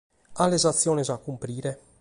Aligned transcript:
Cales 0.33 0.65
atziones 0.65 1.11
acumprire? 1.11 1.77